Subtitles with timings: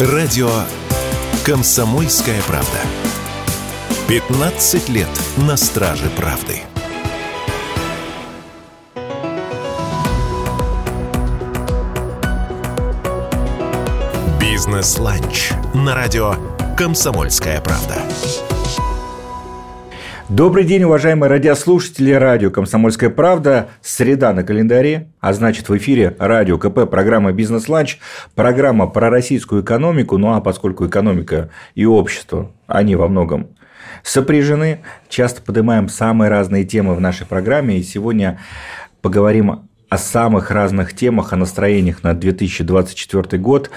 [0.00, 0.50] Радио
[1.44, 2.80] «Комсомольская правда».
[4.08, 6.62] 15 лет на страже правды.
[14.40, 16.34] Бизнес-ланч на радио
[16.76, 18.02] «Комсомольская правда».
[20.34, 23.68] Добрый день, уважаемые радиослушатели радио «Комсомольская правда».
[23.82, 28.00] Среда на календаре, а значит в эфире радио КП, программа «Бизнес-ланч»,
[28.34, 33.50] программа про российскую экономику, ну а поскольку экономика и общество, они во многом
[34.02, 38.40] сопряжены, часто поднимаем самые разные темы в нашей программе, и сегодня
[39.02, 43.70] поговорим о самых разных темах, о настроениях на 2024 год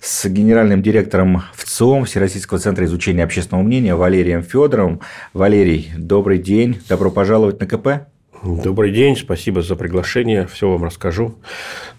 [0.00, 5.00] с генеральным директором ВЦИОМ Всероссийского центра изучения общественного мнения Валерием Федоровым.
[5.32, 8.13] Валерий, добрый день, добро пожаловать на КП.
[8.42, 11.36] Добрый день, спасибо за приглашение, все вам расскажу.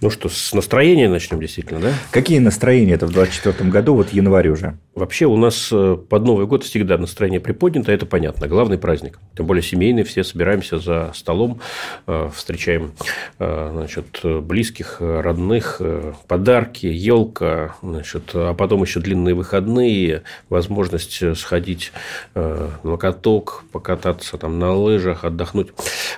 [0.01, 1.93] Ну что, с настроения начнем действительно, да?
[2.11, 4.77] Какие настроения это в 2024 году, вот январь уже?
[4.93, 9.19] Вообще у нас э, под Новый год всегда настроение приподнято, это понятно, главный праздник.
[9.35, 11.59] Тем более семейный, все собираемся за столом,
[12.07, 12.91] э, встречаем
[13.39, 15.81] э, значит, близких, родных,
[16.27, 21.91] подарки, елка, значит, а потом еще длинные выходные, возможность сходить
[22.33, 25.69] на каток, покататься там на лыжах, отдохнуть.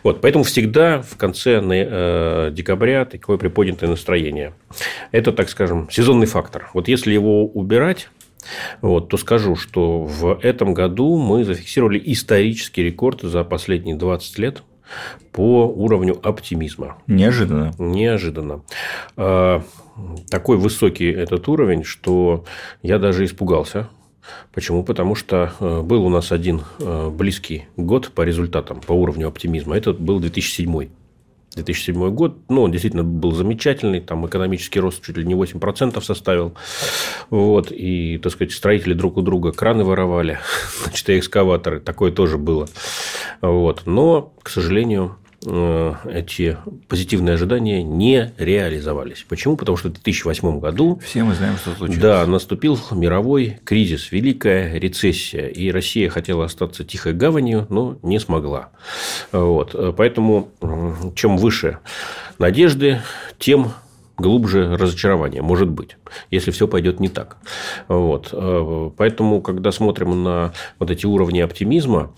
[0.08, 1.60] Вот, поэтому всегда в конце
[2.54, 4.54] декабря такое приподнятое настроение.
[5.12, 6.70] Это, так скажем, сезонный фактор.
[6.74, 8.08] Вот если его убирать,
[8.80, 14.64] вот, то скажу, что в этом году мы зафиксировали исторический рекорд за последние 20 лет
[15.34, 17.00] по уровню оптимизма.
[17.08, 17.74] Неожиданно.
[17.78, 18.62] Неожиданно.
[19.18, 19.62] А,
[20.30, 22.46] такой высокий этот уровень, что
[22.82, 23.90] я даже испугался.
[24.54, 24.84] Почему?
[24.84, 29.78] Потому что э, был у нас один э, близкий год по результатам, по уровню оптимизма.
[29.78, 30.90] Это был 2007.
[31.56, 36.54] 2007 год, ну, он действительно был замечательный, там экономический рост чуть ли не 8% составил,
[37.30, 40.40] вот, и, так сказать, строители друг у друга краны воровали,
[40.84, 42.68] значит, и экскаваторы, такое тоже было,
[43.42, 49.26] вот, но, к сожалению, эти позитивные ожидания не реализовались.
[49.28, 49.56] Почему?
[49.56, 51.00] Потому что в 2008 году...
[51.04, 52.02] Все мы знаем, что случилось.
[52.02, 55.48] Да, наступил мировой кризис, великая рецессия.
[55.48, 58.70] И Россия хотела остаться тихой гаванью, но не смогла.
[59.32, 59.74] Вот.
[59.96, 60.50] Поэтому,
[61.16, 61.80] чем выше
[62.38, 63.02] надежды,
[63.40, 63.72] тем
[64.18, 65.98] глубже разочарование, может быть,
[66.32, 67.38] если все пойдет не так.
[67.88, 68.30] Вот.
[68.32, 72.12] Э, поэтому, когда смотрим на вот эти уровни оптимизма,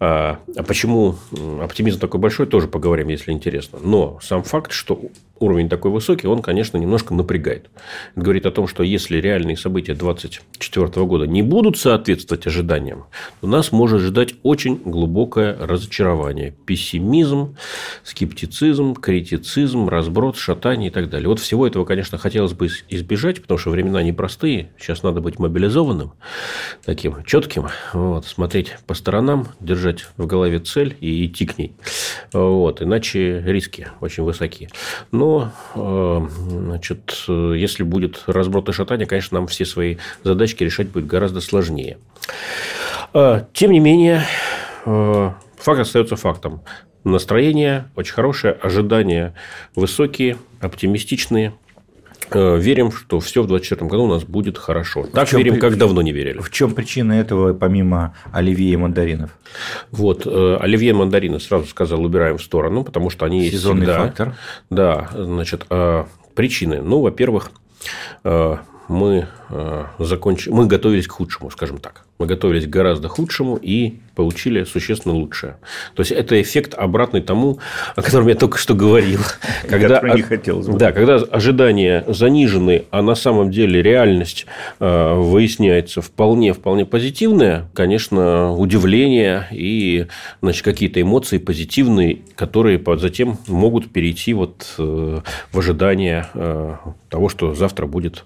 [0.00, 1.16] а, а почему
[1.60, 3.78] оптимизм такой большой, тоже поговорим, если интересно.
[3.82, 5.00] Но сам факт, что
[5.44, 7.70] уровень такой высокий, он, конечно, немножко напрягает.
[8.14, 13.04] Это говорит о том, что если реальные события 2024 года не будут соответствовать ожиданиям,
[13.40, 17.56] то нас может ждать очень глубокое разочарование, пессимизм,
[18.02, 21.28] скептицизм, критицизм, разброд, шатание и так далее.
[21.28, 24.70] Вот всего этого, конечно, хотелось бы избежать, потому что времена непростые.
[24.78, 26.12] Сейчас надо быть мобилизованным,
[26.84, 31.74] таким четким, вот, смотреть по сторонам, держать в голове цель и идти к ней.
[32.32, 34.70] Вот, иначе риски очень высокие.
[35.12, 35.33] Но
[35.74, 41.40] Э, значит, если будет разброд и шатание, конечно, нам все свои задачки решать будет гораздо
[41.40, 41.98] сложнее.
[43.12, 44.24] Э, тем не менее,
[44.84, 46.62] э, факт остается фактом.
[47.04, 49.34] Настроение очень хорошее, ожидания
[49.74, 51.54] высокие, оптимистичные.
[52.30, 55.06] Э, верим, что все в 2024 году у нас будет хорошо.
[55.06, 56.38] Так верим, как давно не верили.
[56.38, 59.30] В чем причина этого, помимо оливье и мандаринов?
[59.90, 63.92] Вот, э, оливье и мандарины, сразу сказал, убираем в сторону, потому что они Сезонный есть
[63.92, 64.06] всегда.
[64.06, 64.36] фактор.
[64.70, 66.82] Да, значит, а причины.
[66.82, 67.50] Ну, во-первых,
[68.24, 68.56] э,
[68.88, 69.28] мы
[69.98, 72.04] закончили, мы готовились к худшему, скажем так.
[72.18, 75.56] Мы готовились к гораздо худшему и получили существенно лучшее.
[75.94, 77.58] То есть, это эффект обратный тому,
[77.96, 79.20] о котором я только что говорил.
[79.68, 80.78] Когда, не хотелось бы.
[80.78, 84.46] Да, когда ожидания занижены, а на самом деле реальность
[84.78, 90.06] э, выясняется вполне, вполне позитивная, конечно, удивление и
[90.42, 95.20] значит, какие-то эмоции позитивные, которые затем могут перейти вот э,
[95.50, 96.76] в ожидание э,
[97.08, 98.24] того, что завтра будет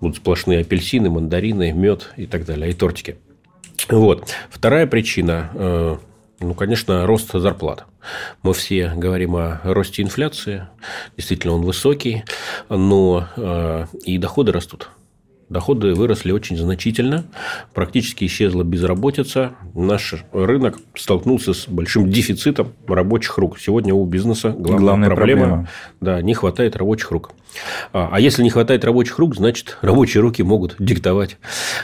[0.00, 3.16] будут сплошные апельсины, мандарины, мед и так далее, и тортики.
[3.88, 4.28] Вот.
[4.50, 5.96] Вторая причина, э,
[6.40, 7.86] ну, конечно, рост зарплат.
[8.42, 10.66] Мы все говорим о росте инфляции.
[11.16, 12.24] Действительно, он высокий,
[12.68, 14.90] но э, и доходы растут.
[15.50, 17.24] Доходы выросли очень значительно,
[17.74, 19.54] практически исчезла безработица.
[19.74, 23.58] Наш рынок столкнулся с большим дефицитом рабочих рук.
[23.58, 25.68] Сегодня у бизнеса главная, главная проблема, проблема
[26.00, 27.32] да, не хватает рабочих рук.
[27.92, 31.36] А, а если не хватает рабочих рук, значит, рабочие руки могут диктовать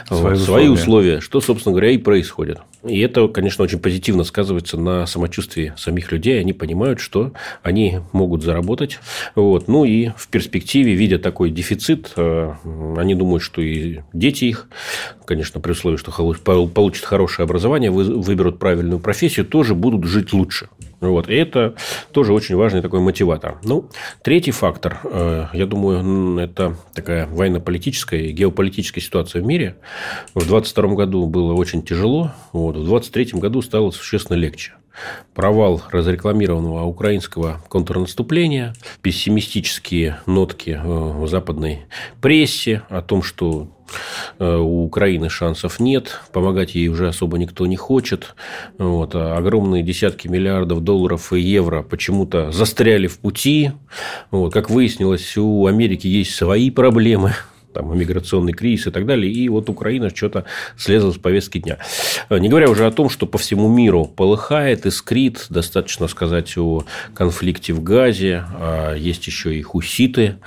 [0.07, 0.45] свои, вот, условия.
[0.45, 2.59] свои условия, что, собственно говоря, и происходит.
[2.83, 6.39] И это, конечно, очень позитивно сказывается на самочувствии самих людей.
[6.39, 7.33] Они понимают, что
[7.63, 8.99] они могут заработать.
[9.35, 9.67] Вот.
[9.67, 12.53] Ну, и в перспективе, видя такой дефицит, э,
[12.97, 14.67] они думают, что и дети их,
[15.25, 16.11] конечно, при условии, что
[16.67, 20.69] получат хорошее образование, выберут правильную профессию, тоже будут жить лучше.
[20.99, 21.29] Вот.
[21.29, 21.75] И это
[22.11, 23.57] тоже очень важный такой мотиватор.
[23.63, 23.89] Ну,
[24.23, 29.77] третий фактор, э, я думаю, это такая военно-политическая и геополитическая ситуация в мире.
[30.33, 32.75] В 2022 году было очень тяжело, вот.
[32.75, 34.73] в 2023 году стало существенно легче
[35.33, 41.85] провал разрекламированного украинского контрнаступления, пессимистические нотки э, в западной
[42.21, 43.67] прессе о том, что
[44.39, 48.35] э, у Украины шансов нет, помогать ей уже особо никто не хочет.
[48.77, 53.71] Вот, а огромные десятки миллиардов долларов и евро почему-то застряли в пути.
[54.31, 57.33] Вот, как выяснилось, у Америки есть свои проблемы
[57.77, 59.31] там, миграционный кризис и так далее.
[59.31, 60.45] И вот Украина что-то
[60.77, 61.77] слезла с повестки дня.
[62.31, 65.45] Не говоря уже о том, что по всему миру полыхает, искрит.
[65.49, 68.45] Достаточно сказать о конфликте в Газе.
[68.55, 70.37] А есть еще и хуситы.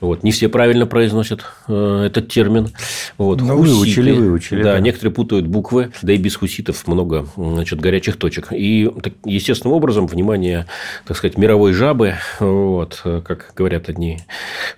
[0.00, 0.22] Вот.
[0.24, 2.68] Не все правильно произносят э, этот термин.
[3.16, 3.40] Вот.
[3.40, 3.76] Ну, хуситы.
[3.76, 4.62] выучили, выучили.
[4.62, 5.90] Да, да, некоторые путают буквы.
[6.02, 8.48] Да и без хуситов много значит, горячих точек.
[8.52, 8.90] И
[9.24, 10.66] естественным образом внимание,
[11.06, 14.18] так сказать, мировой жабы, вот, как говорят одни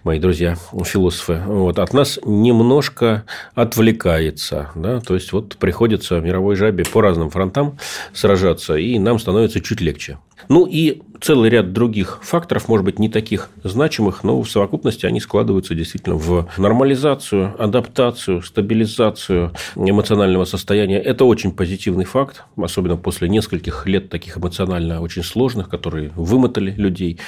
[0.04, 4.70] мои друзья философы, вот, от нас немножко отвлекается.
[4.74, 5.00] Да?
[5.00, 7.78] То есть, вот приходится мировой жабе по разным фронтам
[8.12, 10.18] сражаться, и нам становится чуть легче.
[10.48, 15.20] Ну и целый ряд других факторов, может быть, не таких значимых, но в совокупности они
[15.20, 20.98] складываются действительно в нормализацию, адаптацию, стабилизацию эмоционального состояния.
[21.00, 27.18] Это очень позитивный факт, особенно после нескольких лет таких эмоционально очень сложных, которые вымотали людей.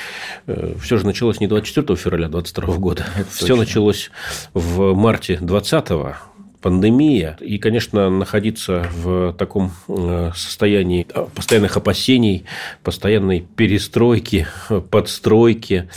[0.47, 3.07] Э, Все же началось не 24 февраля 2022 года.
[3.17, 3.57] Это Все точно.
[3.57, 4.11] началось
[4.55, 6.17] в марте 2020
[6.61, 7.37] пандемия.
[7.41, 12.45] И, конечно, находиться в таком э, состоянии постоянных опасений,
[12.83, 14.47] постоянной перестройки,
[14.91, 15.89] подстройки,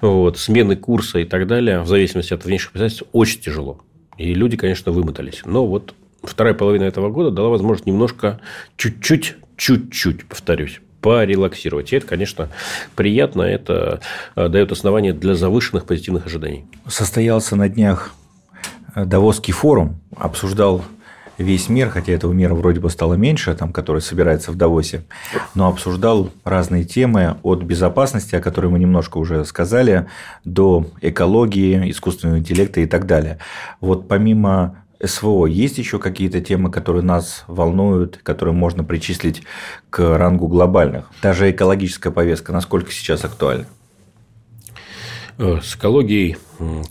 [0.00, 3.80] вот, смены курса и так далее, в зависимости от внешних обстоятельств, очень тяжело.
[4.16, 5.42] И люди, конечно, вымотались.
[5.44, 8.40] Но вот вторая половина этого года дала возможность немножко,
[8.76, 11.92] чуть-чуть, чуть-чуть, повторюсь, порелаксировать.
[11.92, 12.48] И это, конечно,
[12.96, 14.00] приятно, это
[14.34, 16.64] э, дает основание для завышенных позитивных ожиданий.
[16.86, 18.14] Состоялся на днях
[18.94, 20.82] Давосский форум обсуждал
[21.38, 25.04] весь мир, хотя этого мира вроде бы стало меньше, там, который собирается в Давосе,
[25.54, 30.08] но обсуждал разные темы от безопасности, о которой мы немножко уже сказали,
[30.44, 33.38] до экологии, искусственного интеллекта и так далее.
[33.80, 39.42] Вот помимо СВО есть еще какие-то темы, которые нас волнуют, которые можно причислить
[39.90, 41.08] к рангу глобальных?
[41.22, 43.66] Даже экологическая повестка, насколько сейчас актуальна?
[45.38, 46.36] Э, с экологией,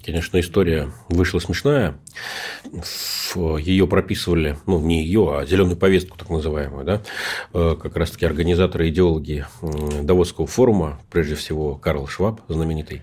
[0.06, 2.00] конечно, история вышла смешная.
[3.36, 7.02] Ее прописывали, ну, не ее, а зеленую повестку, так называемую, да,
[7.54, 9.46] э, как раз-таки организаторы, идеологи
[10.02, 13.02] Давосского форума, прежде всего Карл Шваб, знаменитый,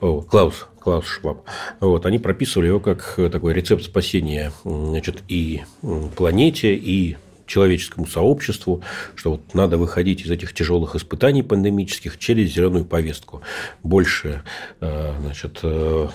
[0.00, 1.42] Клаус, Клаус Шваб.
[1.80, 5.62] Вот, они прописывали его как такой рецепт спасения значит, и
[6.16, 7.18] планете, и
[7.50, 8.82] человеческому сообществу,
[9.16, 13.42] что вот надо выходить из этих тяжелых испытаний пандемических через зеленую повестку.
[13.82, 14.42] Больше
[14.80, 16.08] э, значит, э,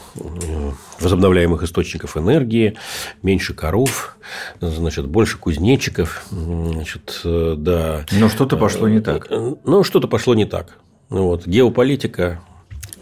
[0.99, 2.77] возобновляемых источников энергии,
[3.21, 4.17] меньше коров,
[4.61, 6.25] значит, больше кузнечиков.
[6.31, 8.05] Значит, э, да.
[8.13, 9.27] Но что-то пошло не так.
[9.29, 10.77] Ну, что-то пошло не так.
[11.09, 11.45] Вот.
[11.45, 12.41] Геополитика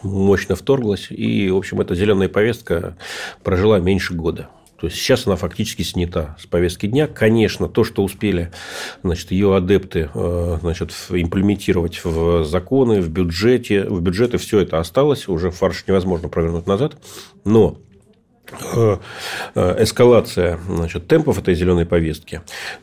[0.02, 2.98] мощно вторглась, и, в общем, эта зеленая повестка
[3.44, 4.50] прожила меньше года.
[4.84, 7.08] То есть сейчас она фактически снята с повестки дня.
[7.08, 8.52] Конечно, то, что успели
[9.02, 15.30] значит, ее адепты э, значит, имплементировать в законы, в бюджете, в бюджеты, все это осталось.
[15.30, 16.98] Уже фарш невозможно провернуть назад.
[17.46, 17.78] Но
[19.56, 22.42] эскалация значит, темпов этой зеленой повестки,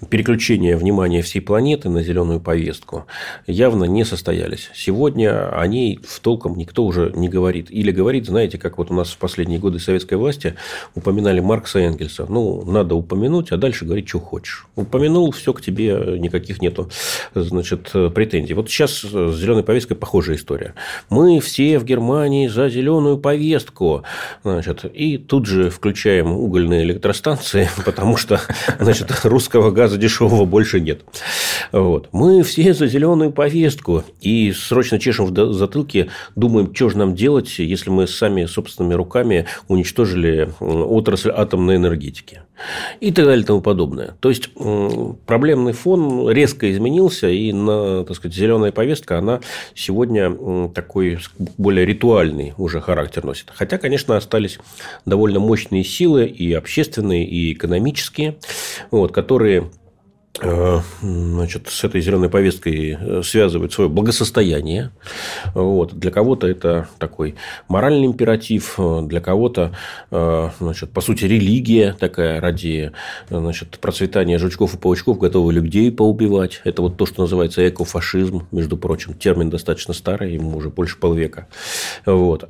[0.09, 3.07] переключение внимания всей планеты на зеленую повестку
[3.47, 4.71] явно не состоялись.
[4.75, 7.71] Сегодня о ней в толком никто уже не говорит.
[7.71, 10.55] Или говорит, знаете, как вот у нас в последние годы советской власти
[10.95, 12.27] упоминали Маркса и Энгельса.
[12.29, 14.67] Ну, надо упомянуть, а дальше говорить, что хочешь.
[14.77, 16.91] Упомянул, все к тебе, никаких нету
[17.35, 18.55] значит, претензий.
[18.55, 20.75] Вот сейчас с зеленой повесткой похожая история.
[21.09, 24.03] Мы все в Германии за зеленую повестку.
[24.43, 28.40] Значит, и тут же же включаем угольные электростанции, потому что
[28.79, 31.02] значит, русского газа дешевого больше нет.
[31.73, 32.09] Вот.
[32.12, 37.59] Мы все за зеленую повестку и срочно чешем в затылке, думаем, что же нам делать,
[37.59, 42.43] если мы сами собственными руками уничтожили отрасль атомной энергетики.
[43.00, 44.17] И так далее и тому подобное.
[44.21, 44.50] То есть,
[45.27, 49.41] проблемный фон резко изменился, и на, так сказать, зеленая повестка, она
[49.75, 51.19] сегодня такой
[51.57, 53.50] более ритуальный уже характер носит.
[53.55, 54.59] Хотя, конечно, остались
[55.07, 58.37] довольно мощные силы и общественные, и экономические,
[58.91, 59.71] вот, которые
[60.40, 64.90] значит, с этой зеленой повесткой э, связывают свое благосостояние.
[65.54, 65.99] Вот.
[65.99, 67.35] Для кого-то это такой
[67.68, 69.73] моральный императив, э, для кого-то,
[70.11, 72.92] значит, по сути, религия такая ради
[73.28, 76.61] значит, процветания жучков и паучков готовы людей поубивать.
[76.64, 79.14] Это вот то, что называется экофашизм, между прочим.
[79.14, 81.49] Термин достаточно старый, ему уже больше полвека.
[82.06, 82.49] Вот.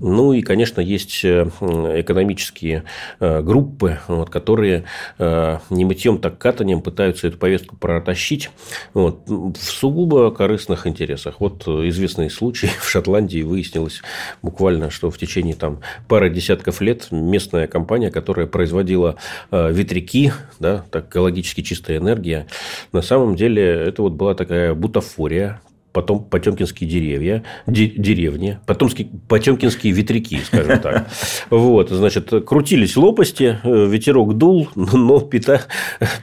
[0.00, 2.84] Ну и, конечно, есть э, экономические
[3.20, 4.84] э, группы, вот, которые
[5.18, 8.50] э, не мытьем, так катанием пытаются эту повестку протащить
[8.94, 11.36] вот, в сугубо корыстных интересах.
[11.38, 14.00] Вот известный случай в Шотландии выяснилось
[14.42, 19.16] буквально, что в течение там, пары десятков лет местная компания, которая производила
[19.50, 22.46] ветряки, да, так экологически чистая энергия,
[22.92, 25.60] на самом деле это вот была такая бутафория,
[25.92, 31.08] потом потемкинские деревья, де, деревни, потомские, потемкинские ветряки, скажем так.
[31.50, 35.62] Вот, значит, крутились лопасти, э, ветерок дул, но пита,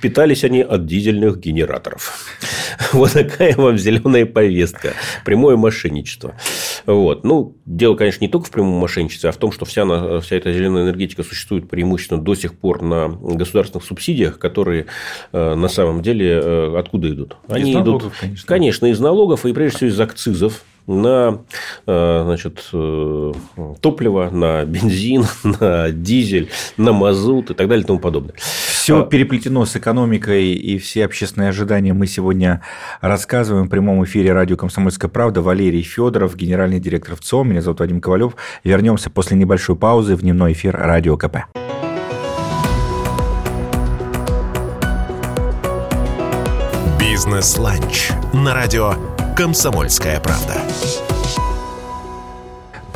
[0.01, 2.25] питались они от дизельных генераторов.
[2.93, 4.93] Вот такая вам зеленая повестка.
[5.25, 6.35] Прямое мошенничество.
[6.87, 7.25] Вот.
[7.25, 9.85] Ну, дело, конечно, не только в прямом мошенничестве, а в том, что вся,
[10.21, 14.85] вся эта зеленая энергетика существует преимущественно до сих пор на государственных субсидиях, которые
[15.33, 17.35] э, на самом деле э, откуда идут?
[17.49, 18.47] Они из налогов, идут, конечно.
[18.47, 21.39] конечно, из налогов и прежде всего из акцизов на
[21.85, 23.33] э, значит, э,
[23.81, 25.25] топливо, на бензин,
[25.59, 28.35] на дизель, на мазут и так далее и тому подобное.
[28.37, 32.61] Все а переплетено с экономикой и все общественные ожидания мы сегодня
[33.01, 35.41] рассказываем в прямом эфире радио «Комсомольская правда».
[35.41, 37.43] Валерий Федоров, генеральный директор ВЦО.
[37.43, 38.35] Меня зовут Вадим Ковалев.
[38.63, 41.37] Вернемся после небольшой паузы в дневной эфир радио КП.
[46.99, 48.93] Бизнес-ланч на радио
[49.37, 51.06] «Комсомольская правда».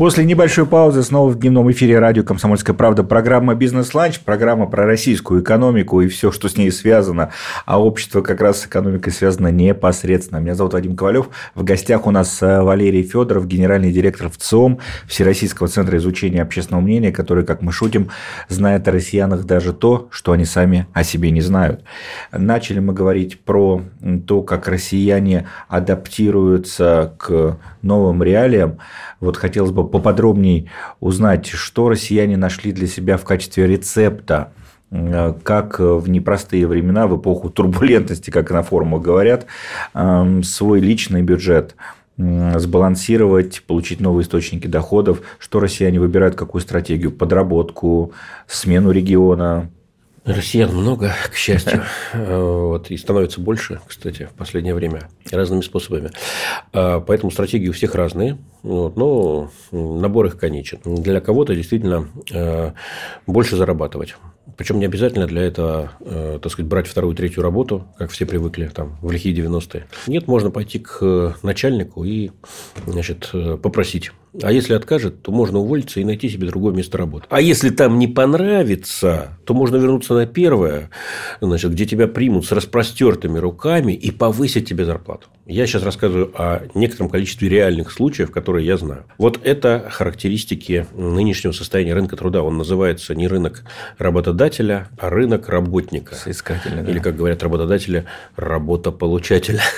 [0.02, 5.44] После небольшой паузы снова в дневном эфире радио «Комсомольская правда» программа «Бизнес-ланч», программа про российскую
[5.44, 7.30] экономику и все, что с ней связано.
[7.68, 10.40] А общество как раз с экономикой связано непосредственно.
[10.40, 11.30] Меня зовут Вадим Ковалев.
[11.54, 17.12] В гостях у нас э, Валерий Федоров, генеральный директор ВЦИОМ, Всероссийского центра изучения общественного мнения,
[17.12, 18.10] который, как мы шутим,
[18.50, 21.84] знает о россиянах даже то, что они сами о себе не знают.
[22.32, 23.84] Начали мы говорить про
[24.26, 28.80] то, как россияне адаптируются к новым реалиям.
[29.20, 34.54] Вот хотелось бы поподробнее узнать, что россияне нашли для себя в качестве рецепта
[34.90, 39.46] э, как в непростые времена, в эпоху турбулентности, как на форумах говорят,
[39.94, 41.76] эм, свой личный бюджет
[42.18, 48.14] сбалансировать, получить новые источники доходов, что россияне выбирают, какую стратегию, подработку,
[48.48, 49.72] смену региона,
[50.24, 51.82] Россиян много, к счастью.
[52.14, 56.12] Вот, и становится больше, кстати, в последнее время разными способами.
[56.72, 60.80] Поэтому стратегии у всех разные, вот, но набор их конечен.
[60.84, 62.72] Для кого-то действительно э,
[63.26, 64.16] больше зарабатывать.
[64.58, 68.68] Причем не обязательно для этого, э, так сказать, брать вторую, третью работу, как все привыкли
[68.68, 69.88] там, в лихие 90-е.
[70.08, 72.32] Нет, можно пойти к начальнику и
[72.86, 77.26] значит, э, попросить а если откажет, то можно уволиться и найти себе другое место работы.
[77.30, 80.90] А если там не понравится, то можно вернуться на первое,
[81.42, 85.28] значит, где тебя примут с распростертыми руками и повысить тебе зарплату.
[85.46, 89.06] Я сейчас рассказываю о некотором количестве реальных случаев, которые я знаю.
[89.18, 92.44] Вот это характеристики нынешнего состояния рынка труда.
[92.44, 93.64] Он называется не рынок
[93.98, 96.16] работодателя, а рынок работника.
[96.16, 96.92] Соискателя, да.
[96.92, 98.06] Или, как говорят работодатели,
[98.36, 99.62] работополучателя.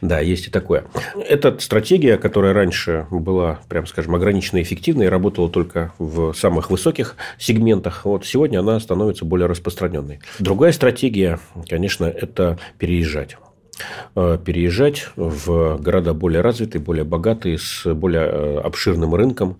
[0.00, 0.84] Да, есть и такое.
[1.28, 7.16] Это стратегия, которая раньше была, прям скажем, ограниченно эффективной и работала только в самых высоких
[7.36, 8.06] сегментах.
[8.06, 10.20] Вот сегодня она становится более распространенной.
[10.38, 13.36] Другая стратегия, конечно, это переезжать
[14.14, 19.58] переезжать в города более развитые, более богатые, с более э, обширным рынком.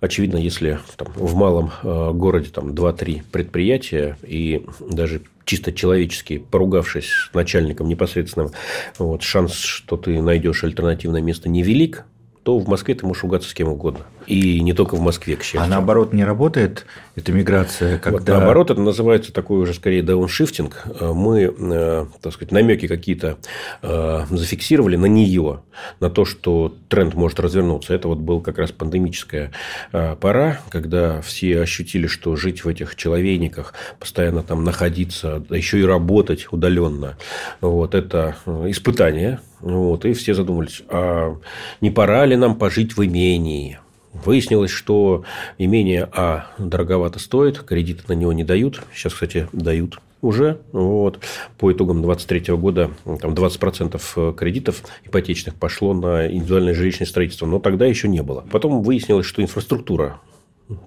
[0.00, 7.10] Очевидно, если там, в малом э, городе там, 2-3 предприятия и даже чисто человечески, поругавшись
[7.10, 8.50] с начальником непосредственным,
[8.98, 12.04] вот, шанс, что ты найдешь альтернативное место невелик,
[12.42, 14.04] то в Москве ты можешь ругаться с кем угодно.
[14.28, 15.62] И не только в Москве, к счастью.
[15.62, 16.84] А наоборот не работает
[17.16, 18.18] эта миграция, когда...
[18.18, 20.84] Вот наоборот, это называется такой уже скорее дауншифтинг.
[21.00, 23.38] Мы, э, так сказать, намеки какие-то
[23.80, 25.62] э, зафиксировали на нее,
[26.00, 27.94] на то, что тренд может развернуться.
[27.94, 29.50] Это вот был как раз пандемическая
[29.92, 35.80] э, пора, когда все ощутили, что жить в этих человейниках, постоянно там находиться, да еще
[35.80, 37.16] и работать удаленно,
[37.62, 39.40] вот это испытание.
[39.60, 41.34] Вот, и все задумались, а
[41.80, 43.78] не пора ли нам пожить в имении?
[44.12, 45.24] Выяснилось, что
[45.58, 48.82] имение А дороговато стоит, кредиты на него не дают.
[48.92, 50.60] Сейчас, кстати, дают уже.
[50.72, 51.20] Вот.
[51.58, 57.86] По итогам 2023 года там 20% кредитов ипотечных пошло на индивидуальное жилищное строительство, но тогда
[57.86, 58.44] еще не было.
[58.50, 60.20] Потом выяснилось, что инфраструктура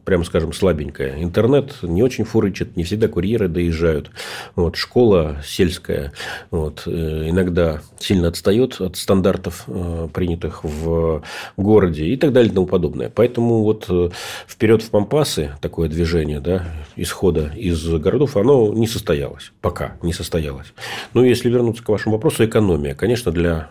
[0.05, 1.23] прямо скажем, слабенькая.
[1.23, 4.11] Интернет не очень фурычит, не всегда курьеры доезжают.
[4.55, 6.13] Вот, школа сельская
[6.51, 11.23] вот, э, иногда сильно отстает от стандартов, э, принятых в
[11.57, 13.11] городе и так далее и тому подобное.
[13.13, 14.09] Поэтому вот э,
[14.47, 19.51] вперед в Пампасы такое движение да, исхода из городов, оно не состоялось.
[19.61, 20.73] Пока не состоялось.
[21.13, 22.93] Но если вернуться к вашему вопросу, экономия.
[22.95, 23.69] Конечно, для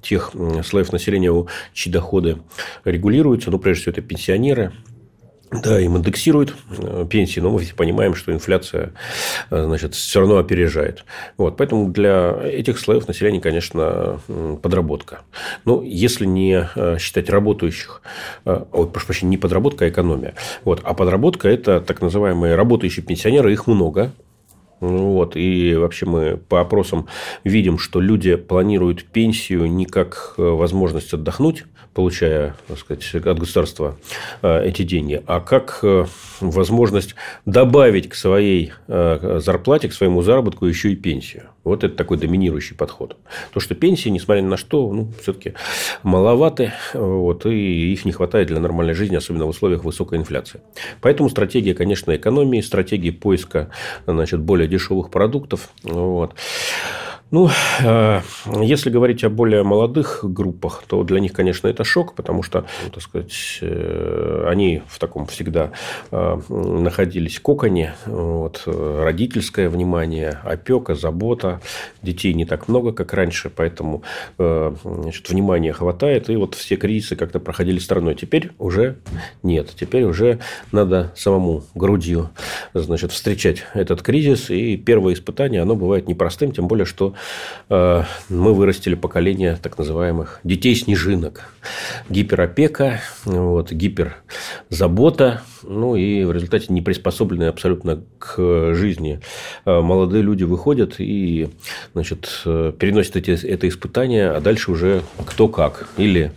[0.00, 0.32] тех
[0.64, 2.38] слоев населения, чьи доходы
[2.84, 4.72] регулируются, ну, прежде всего, это пенсионеры,
[5.50, 8.92] да, им индексируют э, пенсии, но мы все понимаем, что инфляция
[9.50, 11.04] э, значит, все равно опережает.
[11.36, 14.20] Вот, поэтому для этих слоев населения, конечно,
[14.62, 15.22] подработка.
[15.64, 18.02] Но если не э, считать работающих,
[18.44, 20.34] ой, прошу прощения, не подработка, а экономия.
[20.64, 24.12] Вот, а подработка– это так называемые работающие пенсионеры, их много,
[24.78, 25.36] вот.
[25.36, 27.06] И вообще мы по опросам
[27.44, 33.96] видим, что люди планируют пенсию не как возможность отдохнуть, получая так сказать, от государства
[34.42, 36.06] э, эти деньги, а как э,
[36.40, 37.14] возможность
[37.46, 41.44] добавить к своей э, зарплате, к своему заработку еще и пенсию.
[41.64, 43.16] Вот это такой доминирующий подход.
[43.52, 45.54] То, что пенсии, несмотря на что, ну, все-таки
[46.02, 50.60] маловаты, вот, и их не хватает для нормальной жизни, особенно в условиях высокой инфляции.
[51.00, 53.70] Поэтому стратегия, конечно, экономии, стратегия поиска
[54.06, 55.70] значит, более дешевых продуктов.
[55.82, 56.34] Вот.
[57.30, 57.48] Ну,
[57.80, 58.20] э,
[58.60, 62.90] если говорить о более молодых группах, то для них, конечно, это шок, потому что, ну,
[62.90, 65.70] так сказать, э, они в таком всегда
[66.10, 71.60] э, находились коконе, вот, родительское внимание, опека, забота,
[72.02, 74.02] детей не так много, как раньше, поэтому
[74.36, 78.14] значит, внимания хватает, и вот все кризисы как-то проходили стороной.
[78.14, 78.96] Теперь уже
[79.42, 80.40] нет, теперь уже
[80.72, 82.30] надо самому грудью
[82.74, 87.14] значит, встречать этот кризис, и первое испытание, оно бывает непростым, тем более, что
[87.68, 91.52] мы вырастили поколение так называемых детей-снежинок.
[92.08, 99.20] Гиперопека, вот, гиперзабота, ну и в результате не приспособленные абсолютно к жизни
[99.64, 101.50] э, молодые люди выходят и
[101.92, 105.88] значит, э, переносят эти, это испытание, а дальше уже кто как.
[105.96, 106.32] Или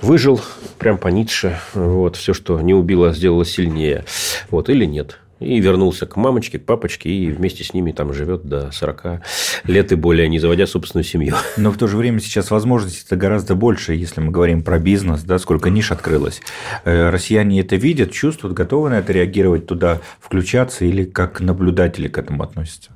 [0.00, 0.40] выжил,
[0.78, 4.04] прям по Ницше, вот, все, что не убило, сделало сильнее,
[4.50, 5.18] вот, или нет.
[5.42, 9.22] И вернулся к мамочке, к папочке, и вместе с ними там живет до 40
[9.64, 11.34] лет и более, не заводя собственную семью.
[11.56, 15.22] Но в то же время сейчас возможностей это гораздо больше, если мы говорим про бизнес,
[15.22, 16.40] да, сколько ниш открылось.
[16.84, 22.18] Э, россияне это видят, чувствуют, готовы на это реагировать, туда включаться или как наблюдатели к
[22.18, 22.90] этому относятся?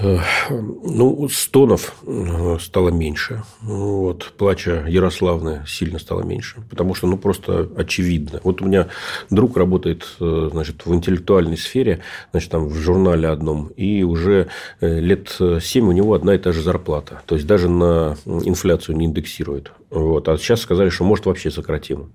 [0.00, 3.42] Ну, стонов э, стало меньше.
[3.62, 6.56] Вот, плача Ярославны сильно стало меньше.
[6.68, 8.40] Потому что, ну, просто очевидно.
[8.44, 8.88] Вот у меня
[9.30, 12.00] друг работает, э, значит, в интеллектуальной сфере,
[12.32, 14.48] значит, там в журнале одном, и уже
[14.80, 17.22] э, лет семь у него одна и та же зарплата.
[17.26, 19.72] То есть, даже на инфляцию не индексирует.
[19.88, 20.28] Вот.
[20.28, 22.12] А сейчас сказали, что может вообще сократим.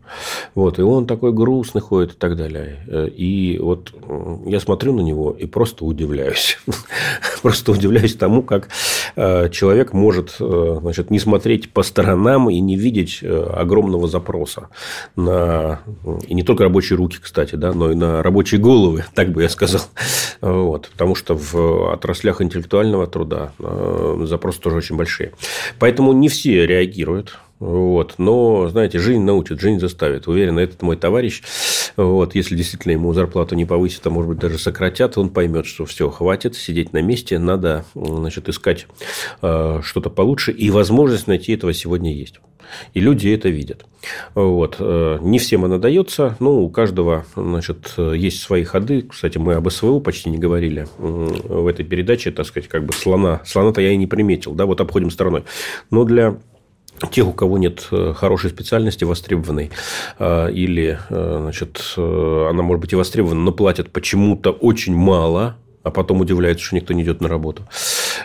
[0.55, 0.77] Вот.
[0.77, 2.83] И он такой грустный ходит и так далее.
[3.15, 3.93] И вот
[4.45, 6.59] я смотрю на него и просто удивляюсь.
[7.41, 8.69] Просто удивляюсь тому, как
[9.15, 14.69] э, человек может э, значит, не смотреть по сторонам и не видеть э, огромного запроса
[15.15, 15.81] на
[16.27, 19.49] и не только рабочие руки, кстати, да, но и на рабочие головы, так бы я
[19.49, 19.81] сказал.
[20.41, 20.89] Вот.
[20.91, 23.51] Потому что в отраслях интеллектуального труда
[24.23, 25.33] запросы тоже очень большие.
[25.79, 28.15] Поэтому не все реагируют вот.
[28.17, 30.27] Но, знаете, жизнь научит, жизнь заставит.
[30.27, 31.43] Уверен, этот мой товарищ,
[31.95, 35.85] вот, если действительно ему зарплату не повысят, а может быть даже сократят, он поймет, что
[35.85, 38.87] все, хватит сидеть на месте, надо значит, искать
[39.43, 42.39] э, что-то получше, и возможность найти этого сегодня есть.
[42.95, 43.85] И люди это видят.
[44.33, 44.77] Вот.
[44.79, 49.03] Э, не всем она дается, но у каждого значит, есть свои ходы.
[49.03, 53.41] Кстати, мы об СВО почти не говорили в этой передаче, так сказать, как бы слона.
[53.45, 55.43] Слона-то я и не приметил, да, вот обходим стороной.
[55.91, 56.39] Но для
[57.09, 59.71] тех, у кого нет э, хорошей специальности востребованной,
[60.19, 65.91] э, или э, значит, она может быть и востребована, но платят почему-то очень мало, а
[65.91, 67.63] потом удивляется, что никто не идет на работу.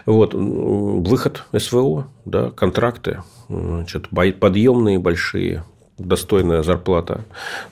[0.04, 0.34] Вот.
[0.34, 5.64] Выход СВО, да, контракты, значит, подъемные большие,
[5.98, 7.24] достойная зарплата,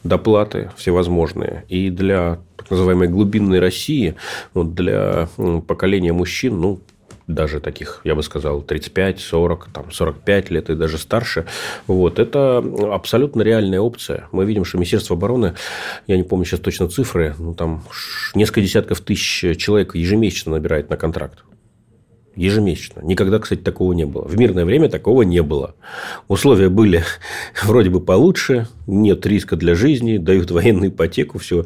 [0.02, 1.64] доплаты всевозможные.
[1.68, 4.14] И для так называемой глубинной России,
[4.54, 5.28] вот для
[5.66, 6.80] поколения мужчин, ну,
[7.26, 11.46] даже таких, я бы сказал, 35, 40, там, 45 лет и даже старше.
[11.86, 12.18] Вот.
[12.18, 12.58] Это
[12.92, 14.28] абсолютно реальная опция.
[14.32, 15.54] Мы видим, что Министерство обороны,
[16.06, 17.82] я не помню сейчас точно цифры, ну, там
[18.34, 21.44] несколько десятков тысяч человек ежемесячно набирает на контракт.
[22.36, 23.00] Ежемесячно.
[23.00, 24.26] Никогда, кстати, такого не было.
[24.26, 25.76] В мирное время такого не было.
[26.26, 27.04] Условия были
[27.62, 31.64] вроде бы получше, нет риска для жизни, дают военную ипотеку, все.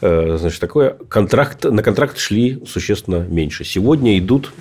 [0.00, 3.64] Э, значит, такое контракт, на контракт шли существенно меньше.
[3.64, 4.52] Сегодня идут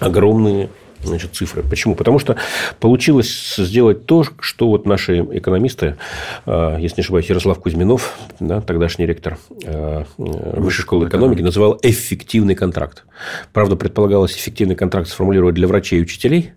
[0.00, 0.68] огромные
[1.02, 1.62] значит, цифры.
[1.62, 1.94] Почему?
[1.94, 2.36] Потому что
[2.80, 5.96] получилось сделать то, что вот наши экономисты,
[6.44, 12.54] а, если не ошибаюсь, Ярослав Кузьминов, да, тогдашний ректор а, Высшей школы экономики, называл эффективный
[12.54, 13.04] контракт.
[13.52, 16.52] Правда, предполагалось эффективный контракт сформулировать для врачей и учителей.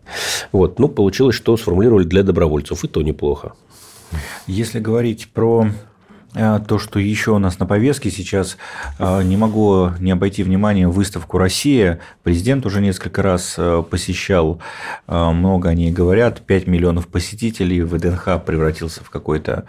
[0.52, 0.80] Вот.
[0.80, 2.84] Ну, получилось, что сформулировали для добровольцев.
[2.84, 3.54] И то неплохо.
[4.48, 5.68] Если говорить про
[6.34, 8.58] то, что еще у нас на повестке сейчас,
[9.00, 12.00] а, не могу не обойти внимание выставку «Россия».
[12.24, 14.62] Президент уже несколько раз а, посещал,
[15.08, 19.66] много о ней говорят, 5 миллионов посетителей, ВДНХ превратился в какой-то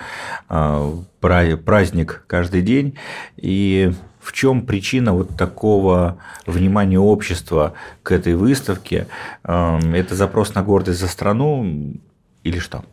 [1.18, 2.98] праздник каждый день.
[3.36, 9.06] И в чем причина вот такого внимания общества к этой выставке?
[9.42, 11.94] Это запрос на гордость за страну
[12.44, 12.84] или что?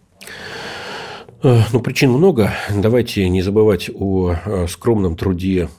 [1.44, 2.52] Э, ну, причин много.
[2.74, 5.70] Давайте не забывать о э, скромном труде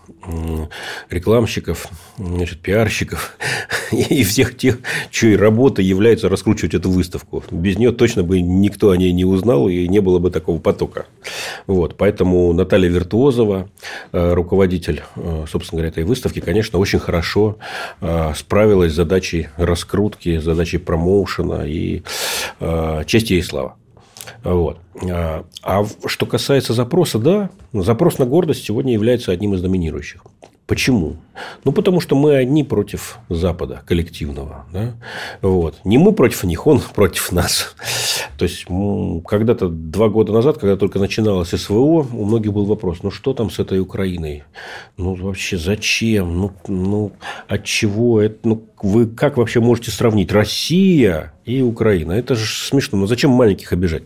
[1.08, 3.36] рекламщиков, значит, пиарщиков
[3.92, 4.78] и всех тех,
[5.10, 7.42] чьей работа является раскручивать эту выставку.
[7.50, 11.06] Без нее точно бы никто о ней не узнал и не было бы такого потока.
[11.66, 11.96] Вот.
[11.96, 13.68] Поэтому Наталья Виртуозова,
[14.12, 15.02] э, руководитель,
[15.50, 17.58] собственно говоря, этой выставки, конечно, очень хорошо
[18.36, 22.02] справилась с задачей раскрутки, задачей промоушена и
[23.06, 23.76] честь ей слава.
[24.44, 24.78] Вот.
[25.10, 30.24] А, а что касается запроса, да, запрос на гордость сегодня является одним из доминирующих.
[30.66, 31.16] Почему?
[31.64, 34.66] Ну, потому что мы одни против Запада коллективного.
[34.72, 34.94] Да?
[35.42, 35.76] Вот.
[35.84, 37.74] Не мы против них, он против нас.
[38.38, 38.66] То есть,
[39.26, 43.50] когда-то два года назад, когда только начиналось СВО, у многих был вопрос, ну, что там
[43.50, 44.44] с этой Украиной?
[44.96, 46.38] Ну, вообще, зачем?
[46.38, 47.12] Ну, ну
[47.48, 48.20] от чего?
[48.20, 52.12] Это, ну, вы как вообще можете сравнить Россия и Украина?
[52.12, 52.98] Это же смешно.
[52.98, 54.04] Ну, зачем маленьких обижать?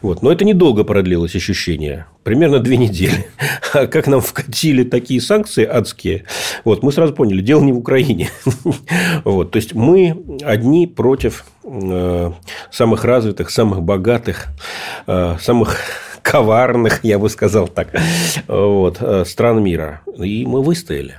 [0.00, 0.22] Вот.
[0.22, 2.06] Но это недолго продлилось ощущение.
[2.22, 3.26] Примерно две недели.
[3.74, 6.24] А как нам вкатили такие санкции адские,
[6.62, 8.30] вот, мы сразу поняли, дело не в Украине.
[9.24, 12.32] Вот, то есть, мы одни против э,
[12.70, 14.48] самых развитых, самых богатых,
[15.06, 15.76] э, самых
[16.22, 17.88] коварных, я бы сказал так,
[18.48, 20.00] вот, э, стран мира.
[20.16, 21.16] И мы выстояли.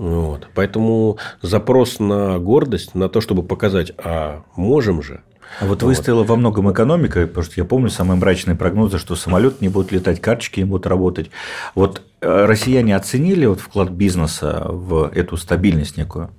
[0.00, 0.48] Вот.
[0.54, 5.20] Поэтому запрос на гордость, на то, чтобы показать, а можем же,
[5.60, 9.14] а вот, вот выстояла во многом экономика, потому что я помню самые мрачные прогнозы, что
[9.14, 11.30] самолет не будет летать, карточки не будут работать.
[11.74, 16.30] Вот э, россияне оценили вот вклад бизнеса в эту стабильность некую?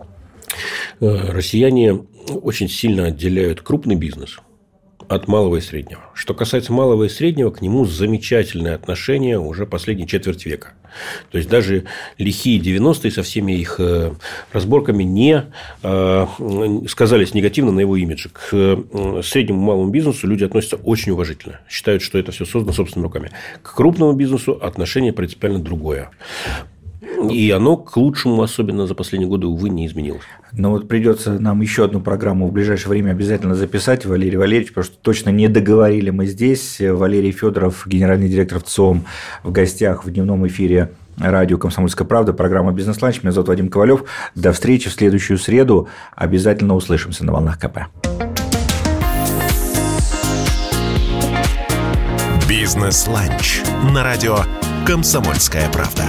[0.99, 4.39] Э, россияне очень сильно отделяют крупный бизнес–
[5.15, 6.01] от малого и среднего.
[6.13, 10.73] Что касается малого и среднего, к нему замечательное отношение уже последней четверть века.
[11.31, 11.83] То есть, даже
[12.17, 14.13] лихие 90-е со всеми их э,
[14.53, 15.45] разборками не
[15.83, 16.27] э,
[16.87, 18.29] сказались негативно на его имидже.
[18.29, 21.59] К э, среднему малому бизнесу люди относятся очень уважительно.
[21.69, 23.31] Считают, что это все создано собственными руками.
[23.61, 26.09] К крупному бизнесу отношение принципиально другое.
[27.01, 30.21] И оно к лучшему, особенно за последние годы, увы, не изменилось.
[30.51, 34.83] Но вот придется нам еще одну программу в ближайшее время обязательно записать, Валерий Валерьевич, потому
[34.85, 36.77] что точно не договорили мы здесь.
[36.79, 39.05] Валерий Федоров, генеральный директор ВЦИОМ,
[39.43, 43.23] в гостях в дневном эфире радио «Комсомольская правда», программа «Бизнес-ланч».
[43.23, 44.03] Меня зовут Вадим Ковалев.
[44.35, 45.87] До встречи в следующую среду.
[46.15, 47.79] Обязательно услышимся на волнах КП.
[52.47, 53.61] «Бизнес-ланч»
[53.93, 54.37] на радио
[54.85, 56.03] «Комсомольская правда».